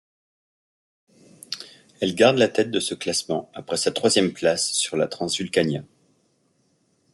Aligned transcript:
Elle 1.99 2.15
garde 2.15 2.39
la 2.39 2.47
tête 2.47 2.71
de 2.71 2.79
ce 2.79 2.95
classement 2.95 3.51
après 3.53 3.77
sa 3.77 3.91
troisième 3.91 4.33
place 4.33 4.71
sur 4.73 4.97
la 4.97 5.07
Transvulcania. 5.07 5.83